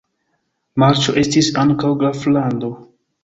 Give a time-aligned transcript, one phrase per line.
[0.83, 2.73] Marĉo estis ankaŭ graflando.